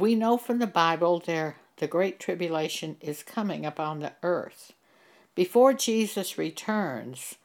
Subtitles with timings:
[0.00, 4.72] we know from the Bible there the great tribulation is coming upon the earth.
[5.34, 7.36] Before Jesus returns,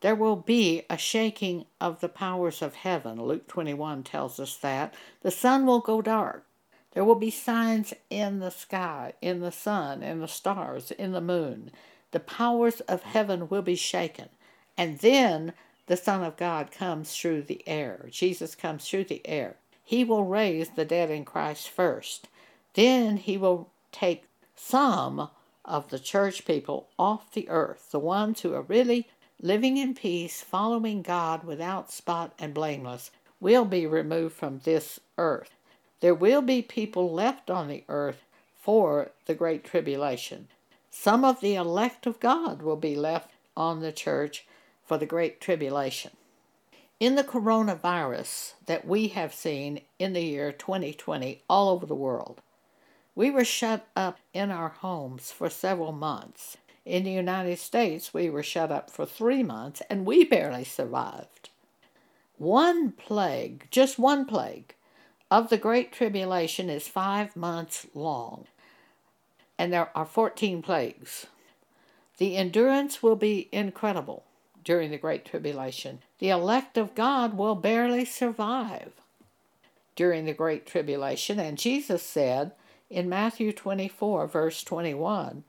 [0.00, 3.20] there will be a shaking of the powers of heaven.
[3.20, 4.92] Luke 21 tells us that.
[5.22, 6.44] The sun will go dark.
[6.92, 11.20] There will be signs in the sky, in the sun, in the stars, in the
[11.20, 11.70] moon.
[12.10, 14.28] The powers of heaven will be shaken.
[14.76, 15.54] And then
[15.86, 18.06] the Son of God comes through the air.
[18.10, 19.56] Jesus comes through the air.
[19.84, 22.28] He will raise the dead in Christ first.
[22.72, 24.24] Then he will take
[24.56, 25.28] some
[25.64, 29.08] of the church people off the earth, the ones who are really
[29.40, 33.10] living in peace, following God without spot and blameless,
[33.40, 35.50] will be removed from this earth.
[36.00, 38.24] There will be people left on the earth
[38.60, 40.48] for the Great Tribulation.
[40.90, 44.46] Some of the elect of God will be left on the church
[44.86, 46.12] for the Great Tribulation.
[47.00, 52.40] In the coronavirus that we have seen in the year 2020 all over the world,
[53.16, 56.56] we were shut up in our homes for several months.
[56.84, 61.50] In the United States, we were shut up for three months and we barely survived.
[62.38, 64.74] One plague, just one plague,
[65.32, 68.46] of the Great Tribulation is five months long,
[69.58, 71.26] and there are 14 plagues.
[72.18, 74.24] The endurance will be incredible
[74.64, 76.00] during the Great Tribulation.
[76.18, 78.92] The elect of God will barely survive
[79.94, 82.52] during the Great Tribulation, and Jesus said
[82.90, 85.44] in Matthew 24, verse 21,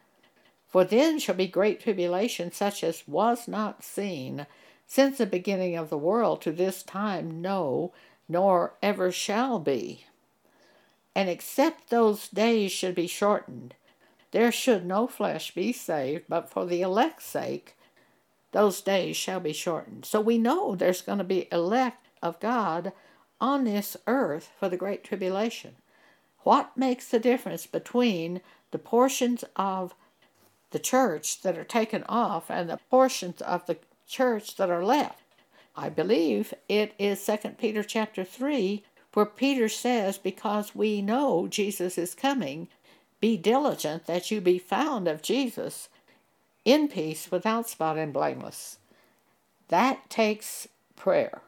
[0.75, 4.45] for then shall be great tribulation, such as was not seen
[4.85, 7.93] since the beginning of the world to this time, no,
[8.27, 10.05] nor ever shall be.
[11.15, 13.73] And except those days should be shortened,
[14.31, 17.77] there should no flesh be saved, but for the elect's sake,
[18.55, 20.05] those days shall be shortened.
[20.05, 22.93] So we know there's going to be elect of God
[23.41, 25.75] on this earth for the great tribulation.
[26.43, 28.39] What makes the difference between
[28.71, 29.93] the portions of
[30.71, 35.23] the church that are taken off and the portions of the church that are left.
[35.75, 41.97] I believe it is 2 Peter chapter 3 where Peter says, Because we know Jesus
[41.97, 42.69] is coming,
[43.19, 45.89] be diligent that you be found of Jesus
[46.65, 48.79] in peace without spot and blameless.
[49.69, 51.41] That takes prayer,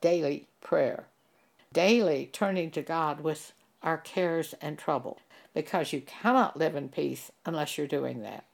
[0.00, 1.04] daily prayer,
[1.72, 5.18] daily turning to God with our cares and trouble
[5.54, 8.44] because you cannot live in peace unless you're doing that.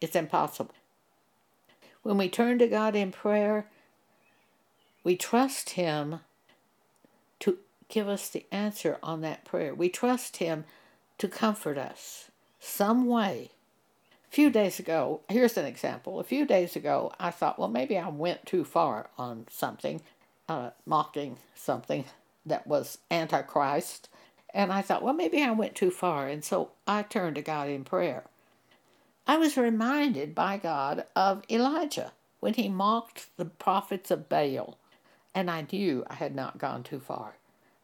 [0.00, 0.74] It's impossible.
[2.02, 3.66] When we turn to God in prayer,
[5.02, 6.20] we trust Him
[7.40, 7.58] to
[7.88, 9.74] give us the answer on that prayer.
[9.74, 10.64] We trust Him
[11.18, 12.30] to comfort us
[12.60, 13.50] some way.
[14.34, 16.18] Few days ago, here's an example.
[16.18, 20.00] A few days ago, I thought, well, maybe I went too far on something,
[20.48, 22.06] uh, mocking something
[22.44, 24.08] that was Antichrist.
[24.52, 26.26] And I thought, well, maybe I went too far.
[26.26, 28.24] And so I turned to God in prayer.
[29.24, 34.76] I was reminded by God of Elijah when he mocked the prophets of Baal,
[35.32, 37.36] and I knew I had not gone too far.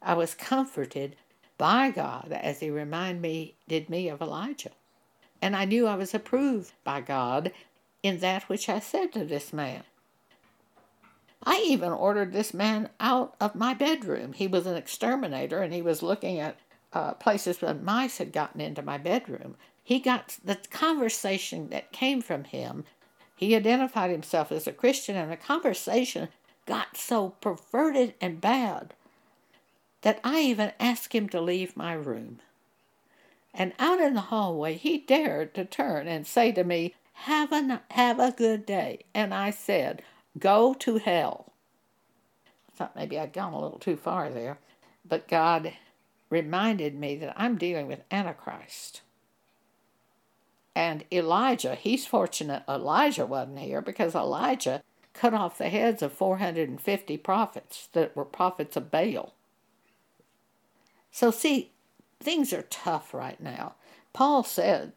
[0.02, 1.14] I was comforted
[1.58, 4.72] by God as he reminded me, did me of Elijah.
[5.42, 7.52] And I knew I was approved by God
[8.02, 9.84] in that which I said to this man.
[11.42, 14.34] I even ordered this man out of my bedroom.
[14.34, 16.58] He was an exterminator and he was looking at
[16.92, 19.56] uh, places where mice had gotten into my bedroom.
[19.82, 22.84] He got the conversation that came from him.
[23.36, 26.28] He identified himself as a Christian, and the conversation
[26.66, 28.94] got so perverted and bad
[30.02, 32.40] that I even asked him to leave my room.
[33.52, 37.82] And out in the hallway, he dared to turn and say to me, have a,
[37.90, 39.04] have a good day.
[39.14, 40.02] And I said,
[40.38, 41.52] Go to hell.
[42.68, 44.58] I thought maybe I'd gone a little too far there,
[45.06, 45.72] but God
[46.30, 49.02] reminded me that I'm dealing with Antichrist.
[50.74, 57.16] And Elijah, he's fortunate Elijah wasn't here because Elijah cut off the heads of 450
[57.18, 59.34] prophets that were prophets of Baal.
[61.10, 61.72] So, see,
[62.20, 63.74] things are tough right now.
[64.12, 64.92] Paul said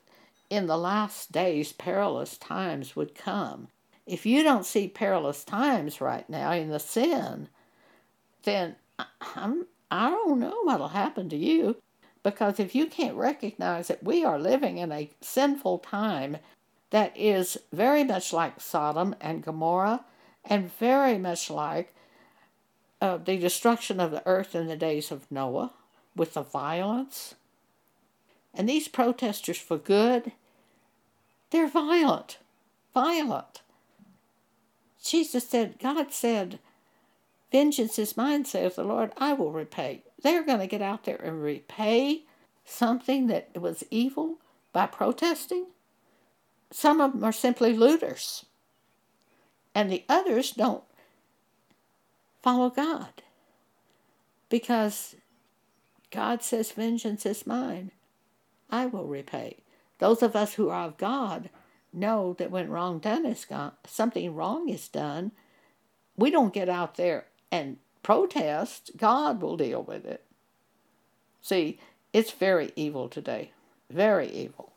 [0.49, 3.69] in the last days perilous times would come
[4.05, 7.47] if you don't see perilous times right now in the sin,
[8.43, 8.75] then
[9.35, 11.77] I'm, I don't know what'll happen to you.
[12.21, 16.37] Because if you can't recognize that we are living in a sinful time
[16.89, 20.05] that is very much like Sodom and Gomorrah
[20.45, 21.93] and very much like
[23.01, 25.73] uh, the destruction of the earth in the days of Noah
[26.15, 27.35] with the violence.
[28.53, 30.31] And these protesters for good,
[31.49, 32.37] they're violent,
[32.93, 33.61] violent.
[35.03, 36.59] Jesus said, God said,
[37.51, 40.03] Vengeance is mine, says the Lord, I will repay.
[40.21, 42.23] They're going to get out there and repay
[42.65, 44.37] something that was evil
[44.71, 45.67] by protesting.
[46.71, 48.47] Some of them are simply looters,
[49.75, 50.83] and the others don't
[52.41, 53.21] follow God
[54.49, 55.15] because
[56.13, 57.91] God says, Vengeance is mine,
[58.69, 59.57] I will repay.
[59.97, 61.49] Those of us who are of God
[61.91, 65.31] know that when wrong done is gone, something wrong is done,
[66.15, 68.91] we don't get out there and protest.
[68.95, 70.23] God will deal with it.
[71.41, 71.79] See,
[72.13, 73.51] it's very evil today.
[73.89, 74.71] Very evil.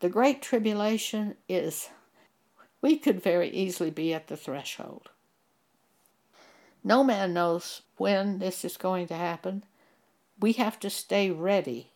[0.00, 1.90] The Great Tribulation is,
[2.82, 5.10] we could very easily be at the threshold.
[6.82, 9.64] No man knows when this is going to happen.
[10.40, 11.90] We have to stay ready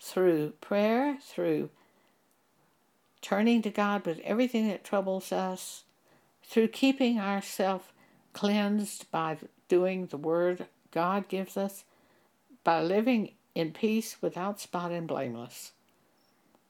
[0.00, 1.70] through prayer, through
[3.20, 5.84] turning to God with everything that troubles us,
[6.42, 7.84] through keeping ourselves
[8.32, 9.36] cleansed by
[9.68, 11.84] doing the word God gives us,
[12.64, 15.72] by living in peace without spot and blameless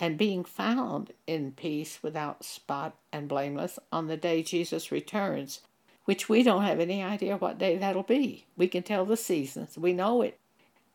[0.03, 5.61] and being found in peace without spot and blameless on the day Jesus returns,
[6.04, 8.46] which we don't have any idea what day that'll be.
[8.56, 9.78] We can tell the seasons.
[9.78, 10.38] We know it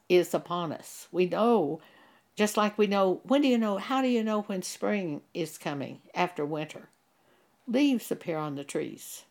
[0.09, 1.07] is upon us.
[1.11, 1.79] We know,
[2.35, 5.57] just like we know, when do you know, how do you know when spring is
[5.57, 6.89] coming after winter?
[7.67, 9.23] Leaves appear on the trees.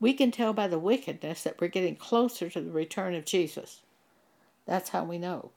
[0.00, 3.82] We can tell by the wickedness that we're getting closer to the return of Jesus.
[4.66, 5.50] That's how we know.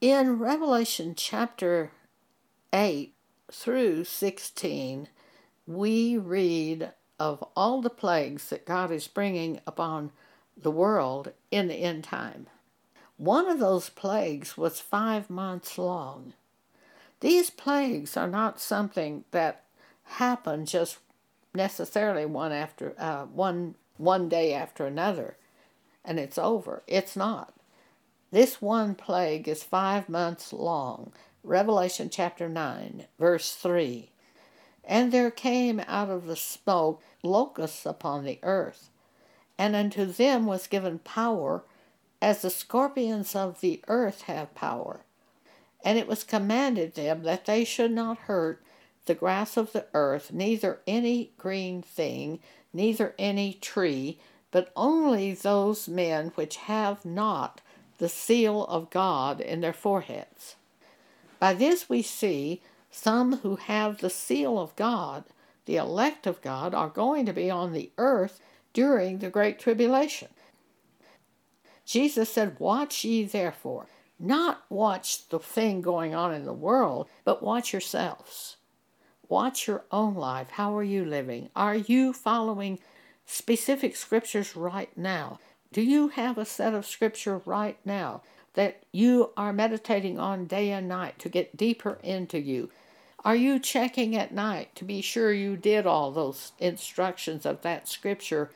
[0.00, 1.92] In Revelation chapter
[2.72, 3.14] 8
[3.52, 5.08] through 16,
[5.66, 6.92] we read
[7.22, 10.10] of all the plagues that God is bringing upon
[10.60, 12.48] the world in the end time.
[13.16, 16.32] One of those plagues was five months long.
[17.20, 19.62] These plagues are not something that
[20.02, 20.98] happen just
[21.54, 25.36] necessarily one after uh, one one day after another,
[26.04, 26.82] and it's over.
[26.88, 27.54] It's not.
[28.32, 31.12] This one plague is five months long,
[31.44, 34.11] Revelation chapter 9, verse 3.
[34.84, 38.90] And there came out of the smoke locusts upon the earth,
[39.56, 41.62] and unto them was given power,
[42.20, 45.00] as the scorpions of the earth have power.
[45.84, 48.62] And it was commanded them that they should not hurt
[49.06, 52.38] the grass of the earth, neither any green thing,
[52.72, 54.18] neither any tree,
[54.50, 57.60] but only those men which have not
[57.98, 60.56] the seal of God in their foreheads.
[61.38, 65.24] By this we see some who have the seal of God,
[65.64, 68.38] the elect of God, are going to be on the earth
[68.72, 70.28] during the Great Tribulation.
[71.84, 73.86] Jesus said, Watch ye therefore.
[74.18, 78.56] Not watch the thing going on in the world, but watch yourselves.
[79.28, 80.50] Watch your own life.
[80.50, 81.48] How are you living?
[81.56, 82.78] Are you following
[83.24, 85.40] specific scriptures right now?
[85.72, 88.22] Do you have a set of scripture right now?
[88.54, 92.70] that you are meditating on day and night to get deeper into you?
[93.24, 97.86] Are you checking at night to be sure you did all those instructions of that
[97.86, 98.50] scripture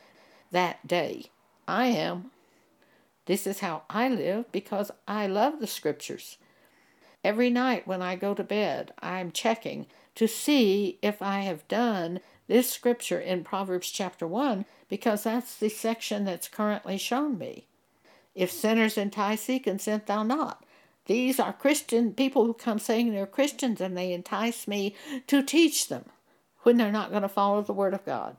[0.51, 1.27] that day?
[1.67, 2.31] I am.
[3.27, 6.37] This is how I live because I love the scriptures.
[7.23, 9.85] Every night when I go to bed, I'm checking
[10.15, 15.69] to see if I have done this scripture in Proverbs chapter 1 because that's the
[15.69, 17.67] section that's currently shown me.
[18.35, 20.63] If sinners entice thee, consent thou not.
[21.07, 24.93] These are Christian people who come saying they're Christians and they entice me
[25.27, 26.05] to teach them
[26.63, 28.35] when they're not going to follow the word of God.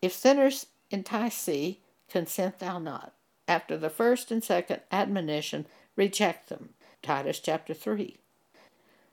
[0.00, 3.12] If sinners entice thee, consent thou not.
[3.46, 6.70] After the first and second admonition, reject them.
[7.02, 8.16] Titus chapter 3.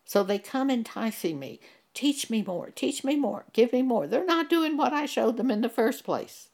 [0.06, 1.60] So they come enticing me.
[1.94, 4.08] Teach me more, teach me more, give me more.
[4.08, 6.50] They're not doing what I showed them in the first place.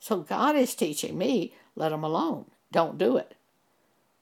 [0.00, 2.46] So God is teaching me let them alone.
[2.72, 3.34] Don't do it.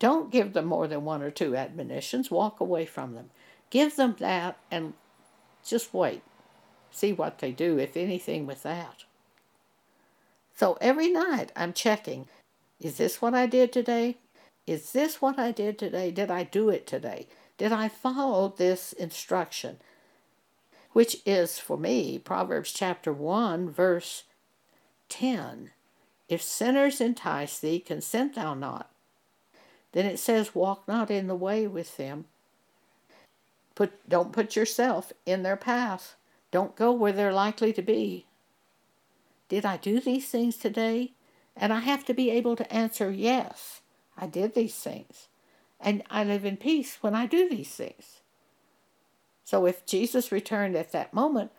[0.04, 2.30] Don't give them more than one or two admonitions.
[2.30, 3.30] Walk away from them.
[3.70, 4.92] Give them that and
[5.64, 6.20] just wait.
[6.90, 9.04] See what they do, if anything, with that.
[10.54, 12.28] So every night I'm checking
[12.78, 14.18] is this what I did today?
[14.66, 16.10] Is this what I did today?
[16.10, 17.26] Did I do it today?
[17.56, 19.78] Did I follow this instruction?
[20.92, 24.24] Which is, for me, Proverbs chapter 1, verse
[25.08, 25.70] 10.
[26.28, 28.90] If sinners entice thee, consent thou not.
[29.94, 32.26] Then it says, Walk not in the way with them.
[33.76, 36.16] Put, don't put yourself in their path.
[36.50, 38.26] Don't go where they're likely to be.
[39.48, 41.12] Did I do these things today?
[41.56, 43.82] And I have to be able to answer, Yes,
[44.18, 45.28] I did these things.
[45.80, 48.20] And I live in peace when I do these things.
[49.44, 51.52] So if Jesus returned at that moment,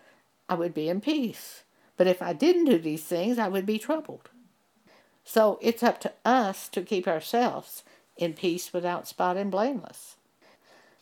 [0.50, 1.64] I would be in peace.
[1.96, 4.30] But if I didn't do these things, I would be troubled.
[5.24, 7.84] So it's up to us to keep ourselves
[8.18, 10.16] in peace without spot and blameless.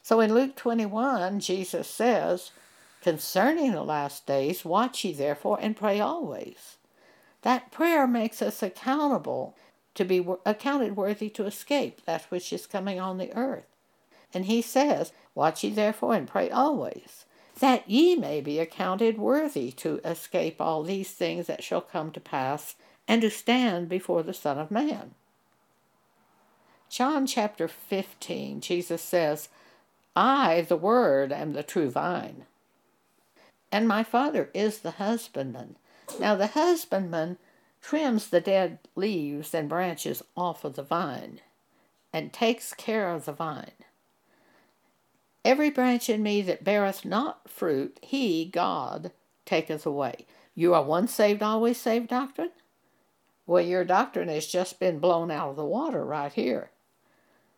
[0.01, 2.51] So in Luke 21, Jesus says,
[3.01, 6.77] Concerning the last days, watch ye therefore and pray always.
[7.41, 9.55] That prayer makes us accountable
[9.95, 13.65] to be accounted worthy to escape that which is coming on the earth.
[14.33, 17.25] And he says, Watch ye therefore and pray always,
[17.59, 22.19] that ye may be accounted worthy to escape all these things that shall come to
[22.19, 22.75] pass,
[23.07, 25.13] and to stand before the Son of Man.
[26.93, 29.49] John chapter 15, Jesus says,
[30.15, 32.45] I, the Word, am the true vine,
[33.71, 35.77] and my Father is the husbandman.
[36.19, 37.39] Now the husbandman
[37.81, 41.41] trims the dead leaves and branches off of the vine,
[42.13, 43.71] and takes care of the vine.
[45.43, 49.11] Every branch in me that beareth not fruit, he, God,
[49.47, 50.27] taketh away.
[50.53, 52.51] You are once saved, always saved doctrine?
[53.47, 56.69] Well, your doctrine has just been blown out of the water right here.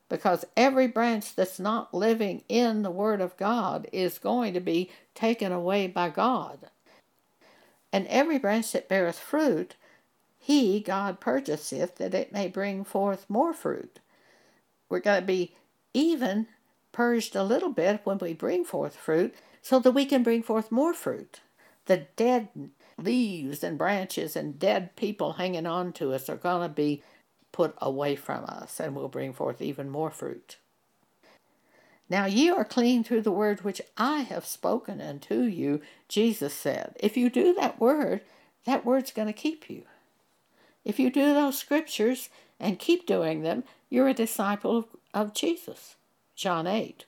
[0.07, 4.91] Because every branch that's not living in the Word of God is going to be
[5.15, 6.69] taken away by God.
[7.91, 9.75] And every branch that beareth fruit,
[10.37, 13.99] he, God, purchaseth that it may bring forth more fruit.
[14.89, 15.55] We're going to be
[15.93, 16.47] even
[16.91, 20.71] purged a little bit when we bring forth fruit so that we can bring forth
[20.71, 21.39] more fruit.
[21.87, 22.49] The dead
[22.97, 27.01] leaves and branches and dead people hanging on to us are going to be
[27.55, 30.57] put away from us, and will bring forth even more fruit.
[32.09, 36.97] Now ye are clean through the word which I have spoken unto you, Jesus said.
[36.99, 38.23] If you do that word,
[38.65, 39.83] that word's going to keep you.
[40.83, 42.27] If you do those scriptures
[42.59, 45.95] and keep doing them, you're a disciple of, Jesus.
[46.35, 47.05] John 8.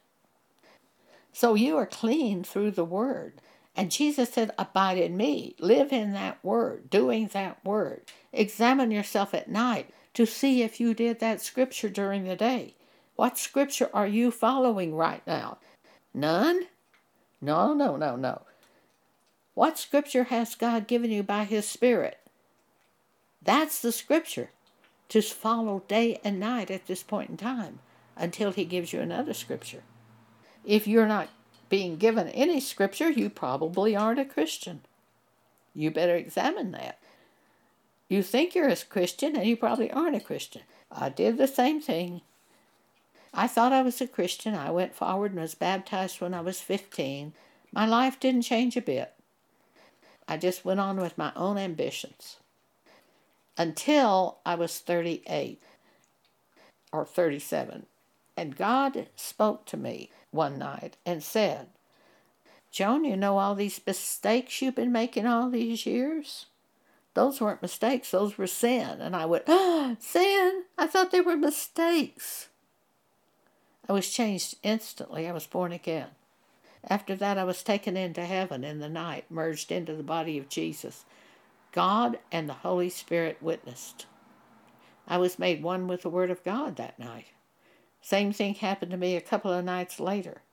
[1.33, 3.41] So you are clean through the word.
[3.75, 5.55] And Jesus said, Abide in me.
[5.59, 8.03] Live in that word, doing that word.
[8.31, 12.73] Examine yourself at night to see if you did that scripture during the day.
[13.15, 15.59] What scripture are you following right now?
[16.11, 16.63] None?
[17.39, 18.41] No, no, no, no.
[19.53, 22.17] What scripture has God given you by His Spirit?
[23.43, 24.49] That's the scripture
[25.09, 27.77] to follow day and night at this point in time
[28.15, 29.83] until He gives you another scripture.
[30.65, 31.29] If you're not
[31.69, 34.81] being given any scripture, you probably aren't a Christian.
[35.75, 36.97] You better examine that.
[38.09, 40.61] You think you're a Christian and you probably aren't a Christian.
[40.91, 42.21] I did the same thing.
[43.33, 44.55] I thought I was a Christian.
[44.55, 47.33] I went forward and was baptized when I was 15.
[47.71, 49.13] My life didn't change a bit.
[50.27, 52.37] I just went on with my own ambitions
[53.57, 55.61] until I was 38
[56.91, 57.85] or 37.
[58.35, 61.67] And God spoke to me one night and said,
[62.71, 66.45] Joan, you know all these mistakes you've been making all these years?
[67.17, 69.01] Those weren't mistakes, those were sin.
[69.01, 70.65] And I went, ah, sin?
[70.77, 72.49] I thought they were mistakes.
[73.89, 75.27] I was changed instantly.
[75.27, 76.09] I was born again.
[76.87, 80.47] After that, I was taken into heaven in the night, merged into the body of
[80.47, 81.05] Jesus.
[81.71, 84.05] God and the Holy Spirit witnessed.
[85.07, 87.29] I was made one with the Word of God that night.
[87.99, 90.43] Same thing happened to me a couple of nights later.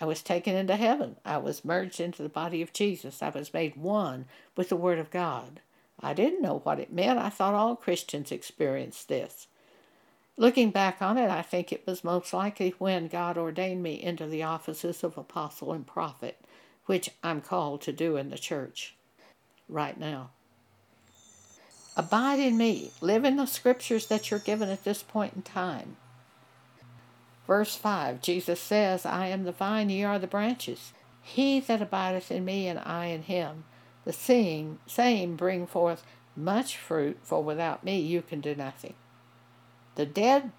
[0.00, 1.18] I was taken into heaven.
[1.24, 3.22] I was merged into the body of Jesus.
[3.22, 4.24] I was made one
[4.56, 5.60] with the Word of God.
[6.00, 7.18] I didn't know what it meant.
[7.18, 9.48] I thought all Christians experienced this.
[10.36, 14.26] Looking back on it, I think it was most likely when God ordained me into
[14.26, 16.38] the offices of apostle and prophet,
[16.86, 18.94] which I'm called to do in the church
[19.68, 20.30] right now.
[21.96, 22.92] Abide in me.
[23.00, 25.96] Live in the scriptures that you're given at this point in time.
[27.44, 30.92] Verse 5 Jesus says, I am the vine, ye are the branches.
[31.20, 33.64] He that abideth in me, and I in him,
[34.08, 36.02] the same, same bring forth
[36.34, 38.94] much fruit, for without me you can do nothing.
[39.96, 40.50] The dead,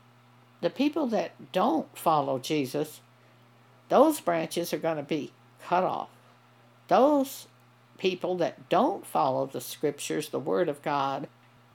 [0.62, 3.02] the people that don't follow Jesus,
[3.88, 5.32] those branches are going to be
[5.64, 6.10] cut off.
[6.90, 7.48] Those
[7.98, 11.28] people that don't follow the scriptures, the Word of God,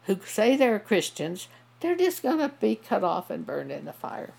[0.04, 1.48] who say they're Christians,
[1.80, 4.34] they're just going to be cut off and burned in the fire.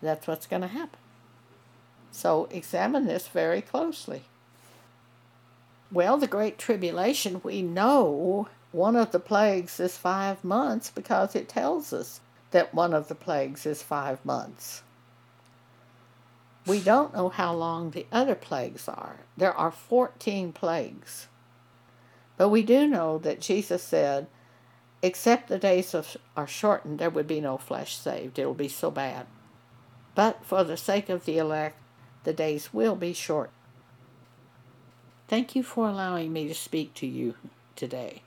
[0.00, 1.00] That's what's going to happen.
[2.12, 4.26] So examine this very closely.
[5.92, 11.48] Well, the Great Tribulation, we know one of the plagues is five months because it
[11.48, 14.82] tells us that one of the plagues is five months.
[16.66, 19.18] We don't know how long the other plagues are.
[19.36, 21.28] There are 14 plagues.
[22.36, 24.26] But we do know that Jesus said,
[25.00, 28.38] except the days of, are shortened, there would be no flesh saved.
[28.38, 29.26] It will be so bad.
[30.16, 31.78] But for the sake of the elect,
[32.24, 33.50] the days will be short.
[35.28, 37.34] Thank you for allowing me to speak to you
[37.74, 38.22] today.